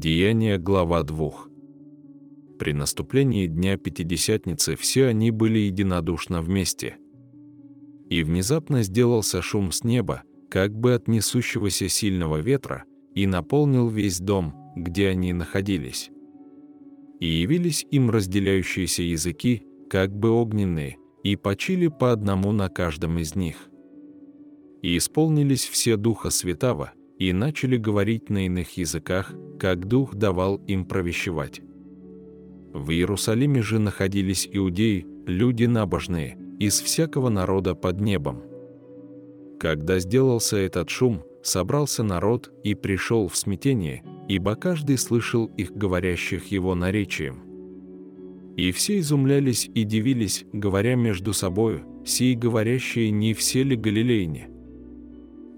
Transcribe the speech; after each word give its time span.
Деяние 0.00 0.56
глава 0.56 1.02
2. 1.02 1.30
При 2.58 2.72
наступлении 2.72 3.46
Дня 3.46 3.76
Пятидесятницы 3.76 4.74
все 4.74 5.04
они 5.08 5.30
были 5.30 5.58
единодушно 5.58 6.40
вместе. 6.40 6.96
И 8.08 8.22
внезапно 8.22 8.82
сделался 8.82 9.42
шум 9.42 9.72
с 9.72 9.84
неба, 9.84 10.22
как 10.48 10.74
бы 10.74 10.94
от 10.94 11.06
несущегося 11.06 11.90
сильного 11.90 12.38
ветра, 12.38 12.84
и 13.14 13.26
наполнил 13.26 13.88
весь 13.90 14.20
дом, 14.20 14.72
где 14.74 15.08
они 15.08 15.34
находились. 15.34 16.10
И 17.18 17.26
явились 17.26 17.86
им 17.90 18.08
разделяющиеся 18.08 19.02
языки, 19.02 19.64
как 19.90 20.18
бы 20.18 20.30
огненные, 20.30 20.96
и 21.24 21.36
почили 21.36 21.88
по 21.88 22.10
одному 22.10 22.52
на 22.52 22.70
каждом 22.70 23.18
из 23.18 23.34
них. 23.34 23.68
И 24.80 24.96
исполнились 24.96 25.66
все 25.66 25.98
Духа 25.98 26.30
Святаго, 26.30 26.94
и 27.20 27.34
начали 27.34 27.76
говорить 27.76 28.30
на 28.30 28.46
иных 28.46 28.78
языках, 28.78 29.32
как 29.58 29.86
Дух 29.86 30.14
давал 30.14 30.56
им 30.66 30.86
провещевать. 30.86 31.60
В 32.72 32.90
Иерусалиме 32.90 33.60
же 33.62 33.78
находились 33.78 34.48
иудеи, 34.50 35.06
люди 35.26 35.64
набожные, 35.64 36.38
из 36.58 36.80
всякого 36.80 37.28
народа 37.28 37.74
под 37.74 38.00
небом. 38.00 38.42
Когда 39.60 39.98
сделался 39.98 40.56
этот 40.56 40.88
шум, 40.88 41.22
собрался 41.42 42.02
народ 42.02 42.50
и 42.64 42.74
пришел 42.74 43.28
в 43.28 43.36
смятение, 43.36 44.02
ибо 44.26 44.54
каждый 44.54 44.96
слышал 44.96 45.44
их 45.58 45.72
говорящих 45.72 46.46
его 46.46 46.74
наречием. 46.74 47.42
И 48.56 48.72
все 48.72 48.98
изумлялись 48.98 49.70
и 49.74 49.84
дивились, 49.84 50.46
говоря 50.54 50.94
между 50.94 51.34
собою, 51.34 51.82
сии 52.06 52.34
говорящие 52.34 53.10
не 53.10 53.34
все 53.34 53.62
ли 53.62 53.76
галилейне? 53.76 54.49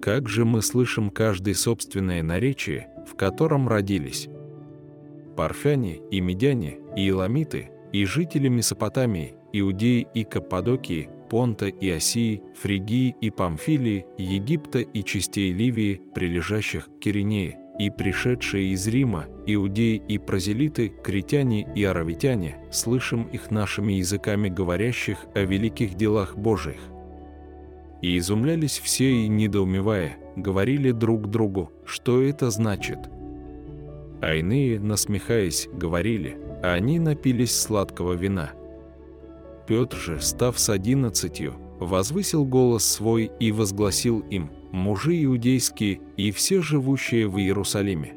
Как 0.02 0.28
же 0.28 0.44
мы 0.44 0.62
слышим 0.62 1.10
каждый 1.10 1.54
собственное 1.54 2.24
наречие, 2.24 2.88
в 3.08 3.14
котором 3.14 3.68
родились? 3.68 4.28
Парфяне 5.36 6.00
и 6.10 6.20
медяне, 6.20 6.80
и 6.96 7.08
иламиты, 7.08 7.70
и 7.92 8.04
жители 8.04 8.48
Месопотамии, 8.48 9.36
Иудеи 9.52 10.08
и 10.12 10.24
Каппадокии, 10.24 11.08
Понта 11.30 11.66
и 11.66 11.88
Осии, 11.88 12.42
Фригии 12.60 13.14
и 13.20 13.30
Памфилии, 13.30 14.04
Египта 14.18 14.80
и 14.80 15.04
частей 15.04 15.52
Ливии, 15.52 16.02
прилежащих 16.16 16.86
к 16.86 16.98
Киринее, 16.98 17.60
и 17.78 17.88
пришедшие 17.88 18.72
из 18.72 18.84
Рима, 18.88 19.26
иудеи 19.46 20.02
и 20.08 20.18
прозелиты, 20.18 20.92
критяне 21.04 21.72
и 21.76 21.84
аравитяне, 21.84 22.56
слышим 22.72 23.22
их 23.28 23.52
нашими 23.52 23.92
языками 23.92 24.48
говорящих 24.48 25.18
о 25.36 25.42
великих 25.42 25.94
делах 25.94 26.36
Божиих. 26.36 26.91
И 28.02 28.18
изумлялись 28.18 28.80
все 28.80 29.12
и, 29.12 29.28
недоумевая, 29.28 30.16
говорили 30.34 30.90
друг 30.90 31.30
другу, 31.30 31.70
что 31.86 32.20
это 32.20 32.50
значит. 32.50 32.98
А 34.20 34.34
иные, 34.34 34.80
насмехаясь, 34.80 35.68
говорили, 35.72 36.36
а 36.62 36.72
они 36.72 36.98
напились 36.98 37.58
сладкого 37.58 38.14
вина. 38.14 38.50
Петр 39.68 39.96
же, 39.96 40.20
став 40.20 40.58
с 40.58 40.68
одиннадцатью, 40.68 41.54
возвысил 41.78 42.44
голос 42.44 42.84
свой 42.84 43.30
и 43.38 43.52
возгласил 43.52 44.20
им, 44.30 44.50
мужи 44.72 45.24
иудейские 45.24 46.00
и 46.16 46.32
все 46.32 46.60
живущие 46.60 47.28
в 47.28 47.38
Иерусалиме. 47.38 48.14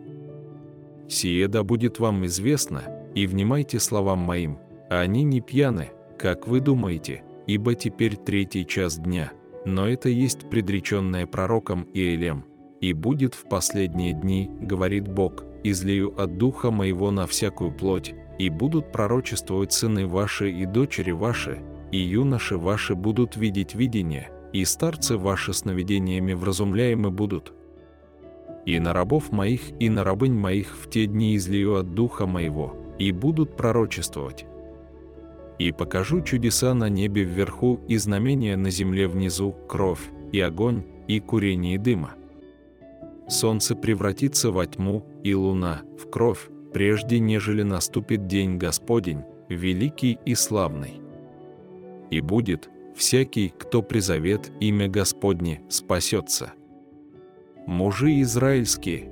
«Сие 1.08 1.48
да 1.48 1.64
будет 1.64 2.00
вам 2.00 2.26
известно, 2.26 2.84
и 3.14 3.28
внимайте 3.28 3.80
словам 3.80 4.20
моим, 4.20 4.58
а 4.90 5.02
они 5.02 5.24
не 5.24 5.42
пьяны, 5.42 5.92
как 6.18 6.48
вы 6.48 6.60
думаете, 6.60 7.24
ибо 7.46 7.76
теперь 7.76 8.16
третий 8.16 8.66
час 8.66 8.98
дня» 8.98 9.32
но 9.66 9.88
это 9.88 10.10
есть 10.10 10.50
предреченное 10.50 11.26
пророком 11.26 11.88
Иелем. 11.94 12.46
«И 12.82 12.94
будет 12.94 13.34
в 13.34 13.50
последние 13.50 14.14
дни,— 14.14 14.50
говорит 14.62 15.08
Бог,— 15.08 15.44
излею 15.64 16.14
от 16.22 16.38
духа 16.38 16.72
моего 16.72 17.10
на 17.10 17.26
всякую 17.26 17.72
плоть, 17.72 18.14
и 18.38 18.50
будут 18.50 18.92
пророчествовать 18.92 19.74
сыны 19.74 20.06
ваши 20.06 20.52
и 20.52 20.66
дочери 20.66 21.12
ваши, 21.12 21.62
и 21.92 21.98
юноши 21.98 22.58
ваши 22.58 22.94
будут 22.94 23.38
видеть 23.38 23.74
видение, 23.74 24.30
и 24.54 24.66
старцы 24.66 25.18
ваши 25.18 25.54
сновидениями 25.54 26.34
вразумляемы 26.34 27.10
будут. 27.10 27.54
И 28.66 28.80
на 28.80 28.94
рабов 28.94 29.32
моих, 29.32 29.62
и 29.80 29.90
на 29.90 30.04
рабынь 30.04 30.34
моих 30.34 30.76
в 30.78 30.90
те 30.90 31.06
дни 31.08 31.36
излию 31.36 31.78
от 31.78 31.94
духа 31.94 32.28
моего, 32.28 32.76
и 33.00 33.12
будут 33.12 33.56
пророчествовать 33.56 34.46
и 35.60 35.72
покажу 35.72 36.22
чудеса 36.22 36.74
на 36.74 36.90
небе 36.90 37.24
вверху 37.24 37.80
и 37.88 37.98
знамения 37.98 38.58
на 38.58 38.70
земле 38.70 39.08
внизу, 39.08 39.56
кровь, 39.68 40.12
и 40.32 40.40
огонь, 40.40 40.84
и 41.08 41.20
курение 41.20 41.78
дыма. 41.78 42.16
Солнце 43.28 43.76
превратится 43.76 44.52
во 44.52 44.66
тьму, 44.66 45.06
и 45.24 45.34
луна– 45.34 45.82
в 46.00 46.10
кровь, 46.10 46.50
прежде 46.74 47.20
нежели 47.20 47.64
наступит 47.64 48.28
день 48.28 48.58
Господень, 48.58 49.24
великий 49.50 50.20
и 50.26 50.36
славный. 50.36 51.02
И 52.12 52.22
будет, 52.22 52.70
всякий, 52.96 53.54
кто 53.58 53.82
призовет 53.82 54.52
имя 54.60 54.88
Господне, 54.88 55.62
спасется. 55.70 56.54
Мужи 57.66 58.22
израильские, 58.22 59.12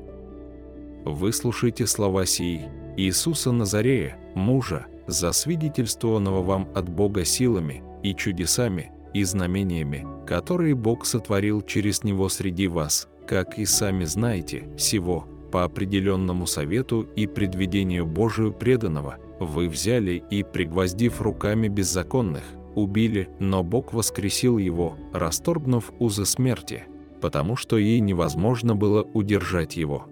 выслушайте 1.05 1.87
слова 1.87 2.25
сии, 2.25 2.69
Иисуса 2.97 3.51
Назарея, 3.51 4.19
мужа, 4.35 4.85
засвидетельствованного 5.07 6.41
вам 6.41 6.69
от 6.73 6.89
Бога 6.89 7.25
силами 7.25 7.83
и 8.03 8.13
чудесами 8.15 8.91
и 9.13 9.23
знамениями, 9.23 10.05
которые 10.25 10.75
Бог 10.75 11.05
сотворил 11.05 11.61
через 11.61 12.03
Него 12.03 12.29
среди 12.29 12.67
вас, 12.67 13.07
как 13.27 13.59
и 13.59 13.65
сами 13.65 14.05
знаете, 14.05 14.67
сего, 14.77 15.27
по 15.51 15.63
определенному 15.63 16.47
совету 16.47 17.07
и 17.15 17.27
предвидению 17.27 18.07
Божию 18.07 18.51
преданного, 18.51 19.17
вы 19.39 19.69
взяли 19.69 20.23
и, 20.31 20.41
пригвоздив 20.41 21.21
руками 21.21 21.67
беззаконных, 21.67 22.43
убили, 22.73 23.29
но 23.39 23.63
Бог 23.63 23.93
воскресил 23.93 24.57
его, 24.57 24.97
расторгнув 25.13 25.93
узы 25.99 26.25
смерти, 26.25 26.85
потому 27.21 27.55
что 27.55 27.77
ей 27.77 27.99
невозможно 27.99 28.75
было 28.75 29.03
удержать 29.03 29.77
его. 29.77 30.07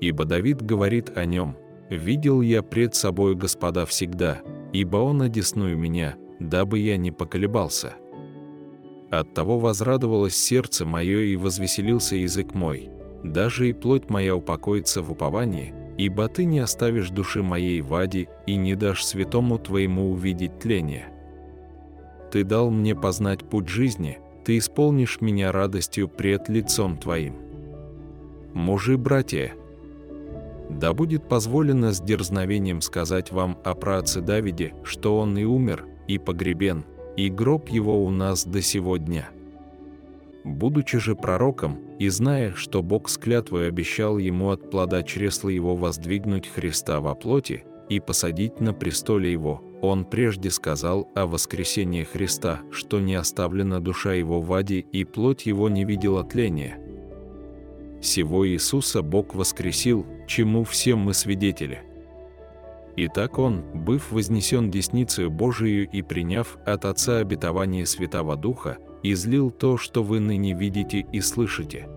Ибо 0.00 0.24
Давид 0.24 0.62
говорит 0.62 1.16
о 1.16 1.24
нем– 1.24 1.56
видел 1.96 2.40
я 2.40 2.62
пред 2.62 2.94
собой 2.94 3.34
Господа 3.34 3.86
всегда, 3.86 4.42
ибо 4.72 4.98
Он 4.98 5.22
одесную 5.22 5.76
меня, 5.76 6.16
дабы 6.38 6.78
я 6.78 6.96
не 6.96 7.10
поколебался. 7.10 7.94
Оттого 9.10 9.58
возрадовалось 9.58 10.36
сердце 10.36 10.84
мое 10.84 11.20
и 11.20 11.36
возвеселился 11.36 12.16
язык 12.16 12.54
мой, 12.54 12.90
даже 13.22 13.68
и 13.68 13.72
плоть 13.72 14.10
моя 14.10 14.34
упокоится 14.36 15.02
в 15.02 15.12
уповании, 15.12 15.74
ибо 15.96 16.28
ты 16.28 16.44
не 16.44 16.58
оставишь 16.58 17.10
души 17.10 17.42
моей 17.42 17.80
в 17.80 17.94
аде 17.94 18.28
и 18.46 18.56
не 18.56 18.74
дашь 18.74 19.04
святому 19.04 19.58
твоему 19.58 20.10
увидеть 20.10 20.58
тление. 20.58 21.06
Ты 22.32 22.42
дал 22.42 22.70
мне 22.70 22.96
познать 22.96 23.48
путь 23.48 23.68
жизни, 23.68 24.18
ты 24.44 24.58
исполнишь 24.58 25.20
меня 25.20 25.52
радостью 25.52 26.08
пред 26.08 26.48
лицом 26.48 26.98
твоим. 26.98 27.36
Мужи-братья, 28.52 29.54
да 30.68 30.92
будет 30.92 31.28
позволено 31.28 31.92
с 31.92 32.00
дерзновением 32.00 32.80
сказать 32.80 33.32
вам 33.32 33.58
о 33.64 33.74
праотце 33.74 34.20
Давиде, 34.20 34.74
что 34.82 35.18
он 35.18 35.36
и 35.36 35.44
умер, 35.44 35.86
и 36.08 36.18
погребен, 36.18 36.84
и 37.16 37.28
гроб 37.28 37.68
его 37.68 38.04
у 38.04 38.10
нас 38.10 38.44
до 38.44 38.62
сего 38.62 38.96
дня. 38.96 39.28
Будучи 40.44 40.98
же 40.98 41.16
пророком, 41.16 41.78
и 41.98 42.08
зная, 42.08 42.52
что 42.54 42.82
Бог 42.82 43.08
с 43.08 43.16
клятвой 43.16 43.68
обещал 43.68 44.18
ему 44.18 44.50
от 44.50 44.70
плода 44.70 45.02
чресла 45.02 45.48
его 45.48 45.74
воздвигнуть 45.74 46.48
Христа 46.48 47.00
во 47.00 47.14
плоти 47.14 47.64
и 47.88 47.98
посадить 48.00 48.60
на 48.60 48.74
престоле 48.74 49.32
его, 49.32 49.62
он 49.80 50.04
прежде 50.04 50.50
сказал 50.50 51.10
о 51.14 51.26
воскресении 51.26 52.04
Христа, 52.04 52.60
что 52.70 53.00
не 53.00 53.14
оставлена 53.14 53.80
душа 53.80 54.14
его 54.14 54.40
в 54.40 54.52
аде 54.52 54.80
и 54.80 55.04
плоть 55.04 55.46
его 55.46 55.68
не 55.68 55.84
видела 55.84 56.24
тления, 56.24 56.78
Сего 58.04 58.46
Иисуса 58.46 59.00
Бог 59.00 59.34
воскресил, 59.34 60.04
чему 60.26 60.64
все 60.64 60.94
мы 60.94 61.14
свидетели. 61.14 61.80
Итак 62.96 63.38
Он, 63.38 63.62
быв 63.72 64.12
вознесен 64.12 64.70
десницею 64.70 65.30
Божию 65.30 65.88
и 65.90 66.02
приняв 66.02 66.58
от 66.66 66.84
Отца 66.84 67.18
обетование 67.18 67.86
Святого 67.86 68.36
Духа, 68.36 68.76
излил 69.02 69.50
то, 69.50 69.78
что 69.78 70.02
вы 70.02 70.20
ныне 70.20 70.52
видите 70.52 71.06
и 71.12 71.20
слышите. 71.22 71.88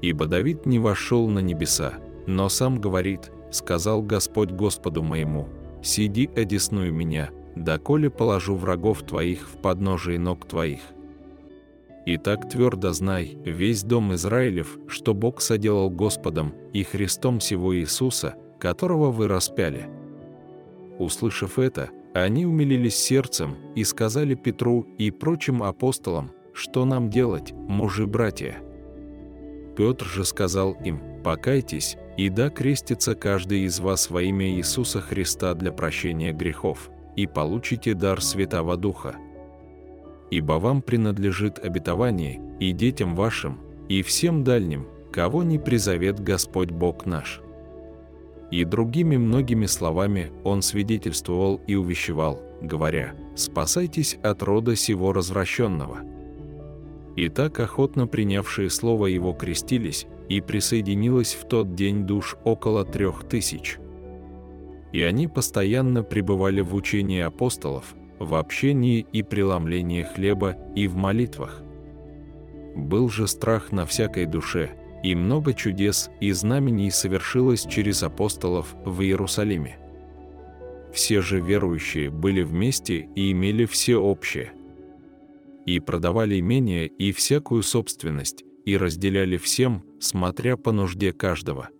Ибо 0.00 0.26
Давид 0.26 0.64
не 0.64 0.78
вошел 0.78 1.28
на 1.28 1.40
небеса, 1.40 1.94
но 2.28 2.48
сам 2.48 2.80
говорит, 2.80 3.32
сказал 3.50 4.02
Господь 4.02 4.52
Господу 4.52 5.02
моему, 5.02 5.48
«Сиди 5.82 6.30
одесную 6.36 6.94
меня, 6.94 7.30
доколе 7.56 8.10
положу 8.10 8.54
врагов 8.54 9.02
твоих 9.02 9.48
в 9.50 9.60
подножие 9.60 10.20
ног 10.20 10.46
твоих». 10.46 10.80
И 12.06 12.16
так 12.16 12.48
твердо 12.48 12.92
знай, 12.92 13.36
весь 13.44 13.82
дом 13.82 14.14
Израилев, 14.14 14.78
что 14.88 15.14
Бог 15.14 15.40
соделал 15.40 15.90
Господом 15.90 16.54
и 16.72 16.82
Христом 16.82 17.40
сего 17.40 17.76
Иисуса, 17.76 18.34
которого 18.58 19.10
вы 19.10 19.28
распяли. 19.28 19.88
Услышав 20.98 21.58
это, 21.58 21.90
они 22.14 22.46
умилились 22.46 22.96
сердцем 22.96 23.56
и 23.74 23.84
сказали 23.84 24.34
Петру 24.34 24.86
и 24.98 25.10
прочим 25.10 25.62
апостолам, 25.62 26.32
что 26.52 26.84
нам 26.84 27.10
делать, 27.10 27.52
мужи-братья. 27.52 28.56
Петр 29.76 30.04
же 30.04 30.24
сказал 30.24 30.72
им, 30.84 31.00
покайтесь 31.22 31.96
и 32.16 32.28
да 32.28 32.50
крестится 32.50 33.14
каждый 33.14 33.60
из 33.60 33.80
вас 33.80 34.10
во 34.10 34.22
имя 34.22 34.50
Иисуса 34.50 35.00
Христа 35.00 35.54
для 35.54 35.72
прощения 35.72 36.32
грехов, 36.32 36.90
и 37.16 37.26
получите 37.26 37.94
дар 37.94 38.20
Святого 38.22 38.76
Духа. 38.76 39.14
Ибо 40.30 40.54
вам 40.54 40.82
принадлежит 40.82 41.58
обетование 41.58 42.40
и 42.60 42.72
детям 42.72 43.14
вашим, 43.14 43.58
и 43.88 44.02
всем 44.02 44.44
дальним, 44.44 44.86
кого 45.12 45.42
не 45.42 45.58
призовет 45.58 46.20
Господь 46.20 46.70
Бог 46.70 47.06
наш». 47.06 47.40
И 48.50 48.64
другими 48.64 49.16
многими 49.16 49.66
словами 49.66 50.32
он 50.42 50.62
свидетельствовал 50.62 51.60
и 51.66 51.76
увещевал, 51.76 52.42
говоря, 52.60 53.14
«Спасайтесь 53.36 54.18
от 54.22 54.42
рода 54.42 54.74
сего 54.74 55.12
развращенного». 55.12 56.00
И 57.16 57.28
так 57.28 57.60
охотно 57.60 58.06
принявшие 58.06 58.70
слово 58.70 59.06
его 59.06 59.32
крестились, 59.32 60.06
и 60.28 60.40
присоединилось 60.40 61.34
в 61.34 61.46
тот 61.48 61.74
день 61.74 62.06
душ 62.06 62.36
около 62.44 62.84
трех 62.84 63.24
тысяч. 63.24 63.78
И 64.92 65.02
они 65.02 65.28
постоянно 65.28 66.02
пребывали 66.02 66.60
в 66.60 66.74
учении 66.74 67.20
апостолов, 67.20 67.94
в 68.20 68.34
общении 68.34 69.06
и 69.12 69.22
преломлении 69.22 70.02
хлеба 70.02 70.56
и 70.76 70.86
в 70.86 70.94
молитвах. 70.94 71.62
Был 72.76 73.08
же 73.08 73.26
страх 73.26 73.72
на 73.72 73.86
всякой 73.86 74.26
душе, 74.26 74.70
и 75.02 75.14
много 75.14 75.54
чудес 75.54 76.10
и 76.20 76.30
знамений 76.32 76.90
совершилось 76.90 77.64
через 77.64 78.02
апостолов 78.02 78.76
в 78.84 79.00
Иерусалиме. 79.00 79.78
Все 80.92 81.22
же 81.22 81.40
верующие 81.40 82.10
были 82.10 82.42
вместе 82.42 83.08
и 83.14 83.32
имели 83.32 83.64
все 83.64 83.96
общее. 83.96 84.52
И 85.64 85.80
продавали 85.80 86.38
имения 86.38 86.86
и 86.86 87.12
всякую 87.12 87.62
собственность, 87.62 88.44
и 88.66 88.76
разделяли 88.76 89.38
всем, 89.38 89.82
смотря 89.98 90.56
по 90.56 90.72
нужде 90.72 91.12
каждого. 91.12 91.70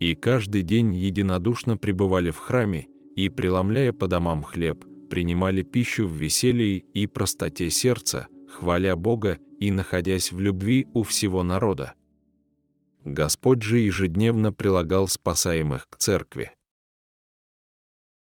И 0.00 0.14
каждый 0.14 0.62
день 0.62 0.94
единодушно 0.94 1.76
пребывали 1.76 2.30
в 2.30 2.38
храме 2.38 2.88
и, 3.14 3.28
преломляя 3.28 3.92
по 3.92 4.06
домам 4.08 4.42
хлеб, 4.42 4.84
принимали 5.08 5.62
пищу 5.62 6.06
в 6.06 6.12
веселье 6.12 6.78
и 6.78 7.06
простоте 7.06 7.70
сердца, 7.70 8.28
хваля 8.48 8.96
Бога 8.96 9.38
и 9.60 9.70
находясь 9.70 10.32
в 10.32 10.40
любви 10.40 10.86
у 10.94 11.02
всего 11.02 11.42
народа. 11.42 11.94
Господь 13.04 13.62
же 13.62 13.78
ежедневно 13.78 14.52
прилагал 14.52 15.08
спасаемых 15.08 15.88
к 15.88 15.96
церкви. 15.96 16.52